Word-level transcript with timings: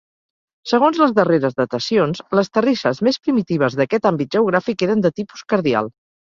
Segons 0.69 1.01
les 1.01 1.11
darreres 1.17 1.57
datacions, 1.59 2.21
les 2.39 2.49
terrisses 2.59 3.03
més 3.09 3.19
primitives 3.27 3.77
d'aquest 3.83 4.09
àmbit 4.13 4.39
geogràfic 4.39 4.87
eren 4.89 5.05
de 5.07 5.13
tipus 5.21 5.47
cardial. 5.55 5.93